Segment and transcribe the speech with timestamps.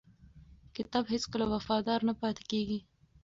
[0.75, 2.79] کتاب هیڅکله وفادار نه پاتې کېږي.